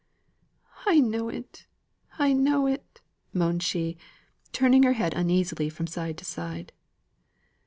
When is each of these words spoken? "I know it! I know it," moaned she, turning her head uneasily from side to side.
"I 0.87 0.99
know 0.99 1.29
it! 1.29 1.67
I 2.17 2.33
know 2.33 2.65
it," 2.65 3.01
moaned 3.33 3.61
she, 3.61 3.97
turning 4.51 4.81
her 4.81 4.93
head 4.93 5.13
uneasily 5.13 5.69
from 5.69 5.85
side 5.85 6.17
to 6.17 6.25
side. 6.25 6.73